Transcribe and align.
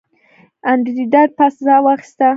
انډریو 0.71 1.11
ډاټ 1.13 1.29
باس 1.37 1.53
ساه 1.65 1.79
واخیسته 1.83 2.27